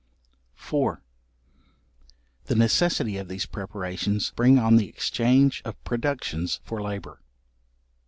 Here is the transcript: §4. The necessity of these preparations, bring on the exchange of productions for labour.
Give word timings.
§4. 0.59 0.97
The 2.45 2.55
necessity 2.55 3.17
of 3.17 3.27
these 3.27 3.45
preparations, 3.45 4.31
bring 4.35 4.57
on 4.57 4.77
the 4.77 4.89
exchange 4.89 5.61
of 5.63 5.75
productions 5.83 6.59
for 6.63 6.81
labour. 6.81 7.21